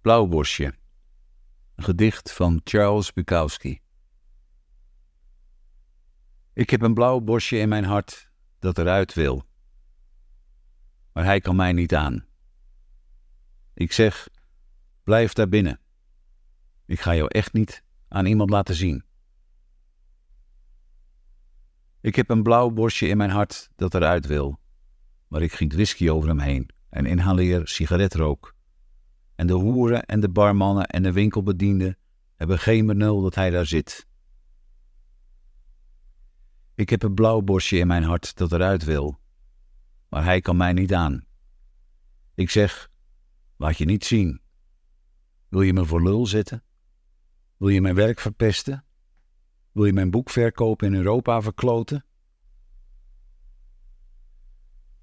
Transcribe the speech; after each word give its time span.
Blauwbosje. 0.00 0.74
Een 1.74 1.84
gedicht 1.84 2.32
van 2.32 2.60
Charles 2.64 3.12
Bukowski. 3.12 3.80
Ik 6.52 6.70
heb 6.70 6.82
een 6.82 6.94
blauw 6.94 7.20
bosje 7.20 7.58
in 7.58 7.68
mijn 7.68 7.84
hart 7.84 8.30
dat 8.58 8.78
eruit 8.78 9.14
wil. 9.14 9.42
Maar 11.12 11.24
hij 11.24 11.40
kan 11.40 11.56
mij 11.56 11.72
niet 11.72 11.94
aan. 11.94 12.26
Ik 13.74 13.92
zeg, 13.92 14.28
blijf 15.04 15.32
daar 15.32 15.48
binnen. 15.48 15.80
Ik 16.86 17.00
ga 17.00 17.14
jou 17.14 17.28
echt 17.28 17.52
niet 17.52 17.84
aan 18.08 18.26
iemand 18.26 18.50
laten 18.50 18.74
zien. 18.74 19.04
Ik 22.00 22.14
heb 22.14 22.30
een 22.30 22.42
blauw 22.42 22.70
bosje 22.70 23.06
in 23.06 23.16
mijn 23.16 23.30
hart 23.30 23.70
dat 23.76 23.94
eruit 23.94 24.26
wil. 24.26 24.60
Maar 25.28 25.42
ik 25.42 25.52
giet 25.52 25.72
whisky 25.72 26.08
over 26.08 26.28
hem 26.28 26.40
heen 26.40 26.70
en 26.88 27.06
inhaleer 27.06 27.68
sigaretrook 27.68 28.58
en 29.40 29.46
de 29.46 29.52
hoeren 29.52 30.04
en 30.04 30.20
de 30.20 30.28
barmannen 30.28 30.86
en 30.86 31.02
de 31.02 31.12
winkelbedienden 31.12 31.98
hebben 32.36 32.58
geen 32.58 32.86
benul 32.86 33.22
dat 33.22 33.34
hij 33.34 33.50
daar 33.50 33.66
zit. 33.66 34.06
Ik 36.74 36.90
heb 36.90 37.02
een 37.02 37.14
blauw 37.14 37.40
bosje 37.40 37.78
in 37.78 37.86
mijn 37.86 38.02
hart 38.02 38.36
dat 38.36 38.52
eruit 38.52 38.84
wil, 38.84 39.20
maar 40.08 40.24
hij 40.24 40.40
kan 40.40 40.56
mij 40.56 40.72
niet 40.72 40.94
aan. 40.94 41.24
Ik 42.34 42.50
zeg, 42.50 42.90
laat 43.56 43.78
je 43.78 43.84
niet 43.84 44.04
zien. 44.04 44.40
Wil 45.48 45.62
je 45.62 45.72
me 45.72 45.84
voor 45.84 46.02
lul 46.02 46.26
zetten? 46.26 46.62
Wil 47.56 47.68
je 47.68 47.80
mijn 47.80 47.94
werk 47.94 48.20
verpesten? 48.20 48.84
Wil 49.72 49.84
je 49.84 49.92
mijn 49.92 50.10
boekverkoop 50.10 50.82
in 50.82 50.94
Europa 50.94 51.42
verkloten? 51.42 52.04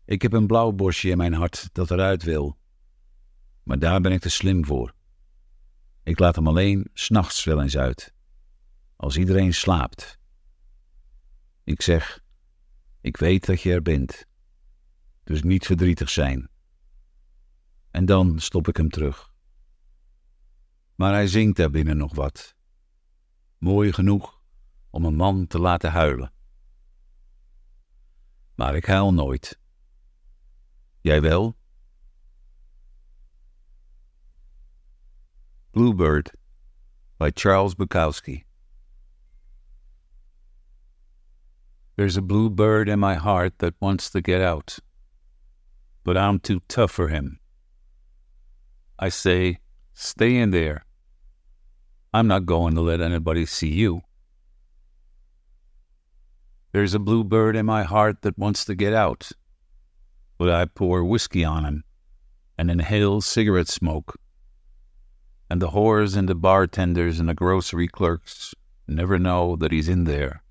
Ik 0.06 0.22
heb 0.22 0.34
een 0.34 0.48
blauw 0.48 0.72
bosje 0.72 1.10
in 1.10 1.18
mijn 1.18 1.34
hart 1.34 1.70
dat 1.72 1.92
eruit 1.92 2.24
wil, 2.24 2.57
maar 3.68 3.80
daar 3.80 4.02
ben 4.02 4.12
ik 4.12 4.22
te 4.22 4.30
slim 4.30 4.66
voor. 4.66 4.94
Ik 6.04 6.20
laat 6.20 6.36
hem 6.36 6.48
alleen 6.48 6.90
s'nachts 6.94 7.44
wel 7.44 7.62
eens 7.62 7.78
uit, 7.78 8.14
als 8.96 9.18
iedereen 9.18 9.54
slaapt. 9.54 10.20
Ik 11.64 11.82
zeg, 11.82 12.24
ik 13.02 13.18
weet 13.18 13.46
dat 13.46 13.62
je 13.62 13.72
er 13.72 13.82
bent, 13.82 14.26
dus 15.24 15.44
niet 15.44 15.66
verdrietig 15.66 16.10
zijn. 16.10 16.50
En 17.92 18.06
dan 18.06 18.40
stop 18.40 18.68
ik 18.68 18.78
hem 18.78 18.90
terug. 18.90 19.32
Maar 20.96 21.14
hij 21.14 21.28
zingt 21.28 21.58
daar 21.58 21.72
binnen 21.72 21.98
nog 21.98 22.16
wat. 22.16 22.56
Mooi 23.58 23.94
genoeg 23.94 24.42
om 24.90 25.06
een 25.06 25.16
man 25.16 25.48
te 25.48 25.60
laten 25.60 25.92
huilen. 25.92 26.34
Maar 28.56 28.76
ik 28.76 28.86
huil 28.86 29.14
nooit. 29.14 29.60
Jij 31.02 31.22
wel? 31.22 31.57
Bluebird 35.78 36.32
by 37.20 37.30
Charles 37.30 37.76
Bukowski. 37.76 38.46
There's 41.96 42.18
a 42.18 42.24
bluebird 42.24 42.90
in 42.90 43.00
my 43.00 43.14
heart 43.14 43.60
that 43.60 43.76
wants 43.80 44.10
to 44.10 44.20
get 44.20 44.42
out, 44.42 44.80
but 46.04 46.18
I'm 46.18 46.40
too 46.40 46.62
tough 46.68 46.90
for 46.90 47.10
him. 47.10 47.40
I 48.98 49.10
say, 49.10 49.60
stay 49.94 50.38
in 50.38 50.50
there. 50.50 50.84
I'm 52.12 52.26
not 52.26 52.48
going 52.48 52.74
to 52.74 52.82
let 52.82 53.00
anybody 53.00 53.46
see 53.46 53.72
you. 53.72 54.02
There's 56.72 56.96
a 56.96 57.00
bluebird 57.08 57.56
in 57.56 57.68
my 57.68 57.84
heart 57.84 58.24
that 58.24 58.40
wants 58.40 58.66
to 58.66 58.74
get 58.74 58.94
out, 58.96 59.30
but 60.40 60.50
I 60.50 60.66
pour 60.66 61.04
whiskey 61.04 61.46
on 61.46 61.66
him 61.66 61.84
and 62.58 62.72
inhale 62.72 63.22
cigarette 63.22 63.68
smoke 63.68 64.16
and 65.50 65.62
the 65.62 65.70
whores 65.70 66.18
and 66.18 66.28
the 66.28 66.36
bartenders 66.36 67.20
and 67.20 67.30
the 67.30 67.34
grocery 67.34 67.88
clerks 67.88 68.54
never 68.88 69.18
know 69.18 69.56
that 69.56 69.72
he's 69.72 69.90
in 69.90 70.04
there. 70.04 70.44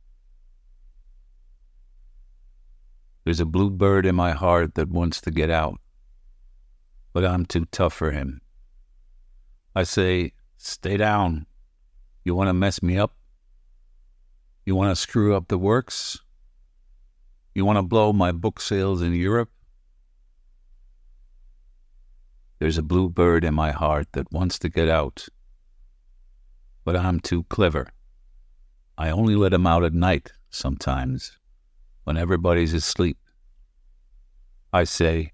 There's 3.25 3.41
a 3.41 3.47
bluebird 3.47 4.07
in 4.07 4.15
my 4.15 4.33
heart 4.33 4.75
that 4.77 4.89
wants 4.89 5.21
to 5.23 5.31
get 5.31 5.51
out, 5.51 5.81
but 7.13 7.25
I'm 7.25 7.45
too 7.45 7.65
tough 7.67 7.93
for 7.93 8.13
him. 8.13 8.41
I 9.75 9.83
say, 9.83 10.33
stay 10.57 10.97
down. 10.97 11.47
You 12.25 12.35
want 12.35 12.49
to 12.49 12.55
mess 12.55 12.83
me 12.83 12.99
up? 12.99 13.17
You 14.65 14.75
want 14.75 14.91
to 14.91 15.01
screw 15.01 15.35
up 15.35 15.49
the 15.49 15.59
works? 15.59 16.21
You 17.55 17.65
want 17.65 17.79
to 17.79 17.83
blow 17.83 18.13
my 18.13 18.33
book 18.33 18.61
sales 18.61 19.03
in 19.03 19.13
Europe? 19.13 19.51
There's 22.59 22.79
a 22.79 22.83
blue 22.83 23.11
bird 23.11 23.45
in 23.45 23.55
my 23.55 23.71
heart 23.71 24.09
that 24.13 24.33
wants 24.33 24.59
to 24.61 24.71
get 24.71 24.89
out. 24.89 25.29
But 26.85 26.97
I'm 26.97 27.21
too 27.21 27.45
clever. 27.45 27.89
I 28.97 29.11
only 29.11 29.37
let 29.37 29.53
him 29.53 29.67
out 29.67 29.85
at 29.85 29.93
night 29.93 30.33
sometimes, 30.49 31.39
when 32.05 32.17
everybody's 32.17 32.73
asleep. 32.73 33.19
I 34.73 34.85
say, 34.85 35.33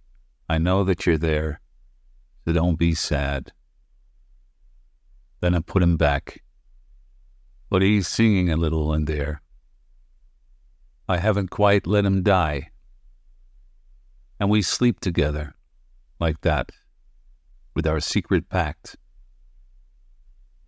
I 0.49 0.59
know 0.59 0.83
that 0.83 1.07
you're 1.07 1.17
there, 1.17 1.61
so 2.45 2.53
don't 2.53 2.79
be 2.79 2.93
sad. 2.93 3.53
Then 5.41 5.55
I 5.55 5.61
put 5.61 5.83
him 5.83 5.97
back. 5.97 6.43
But 7.71 7.83
he's 7.83 8.09
singing 8.09 8.51
a 8.51 8.57
little 8.57 8.93
in 8.95 9.05
there. 9.05 9.43
I 11.09 11.19
haven't 11.19 11.51
quite 11.51 11.87
let 11.87 12.05
him 12.05 12.25
die. 12.25 12.71
And 14.41 14.51
we 14.51 14.61
sleep 14.63 14.99
together, 14.99 15.55
like 16.19 16.41
that 16.41 16.73
with 17.75 17.87
our 17.87 18.01
secret 18.01 18.49
pact. 18.49 18.97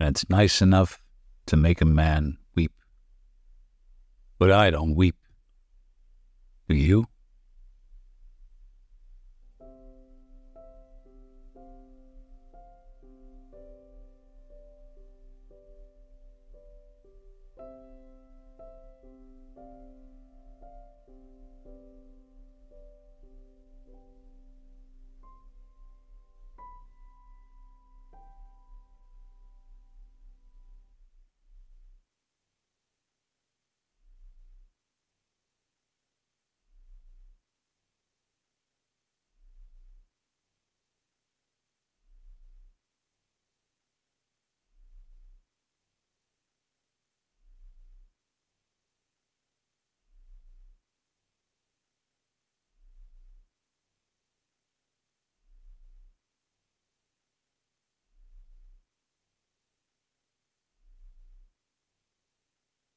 And 0.00 0.10
it's 0.10 0.28
nice 0.28 0.60
enough 0.62 1.00
to 1.46 1.56
make 1.56 1.80
a 1.80 1.86
man 1.86 2.38
weep. 2.54 2.72
But 4.38 4.50
I 4.50 4.70
don't 4.70 4.94
weep. 4.94 5.16
Do 6.68 6.74
you? 6.74 7.06